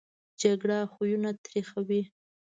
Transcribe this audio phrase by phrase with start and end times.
[0.41, 2.01] جګړه خویونه تریخوي